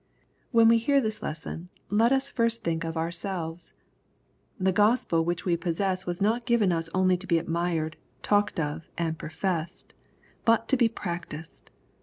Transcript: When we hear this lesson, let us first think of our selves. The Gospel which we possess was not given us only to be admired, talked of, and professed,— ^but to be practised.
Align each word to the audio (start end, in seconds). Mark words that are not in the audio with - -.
When 0.49 0.67
we 0.67 0.79
hear 0.79 0.99
this 0.99 1.21
lesson, 1.21 1.69
let 1.91 2.11
us 2.11 2.27
first 2.27 2.63
think 2.63 2.83
of 2.83 2.97
our 2.97 3.11
selves. 3.11 3.71
The 4.59 4.71
Gospel 4.71 5.23
which 5.23 5.45
we 5.45 5.55
possess 5.55 6.07
was 6.07 6.19
not 6.19 6.47
given 6.47 6.71
us 6.71 6.89
only 6.91 7.17
to 7.17 7.27
be 7.27 7.37
admired, 7.37 7.97
talked 8.23 8.59
of, 8.59 8.89
and 8.97 9.19
professed,— 9.19 9.93
^but 10.47 10.65
to 10.69 10.75
be 10.75 10.89
practised. 10.89 11.69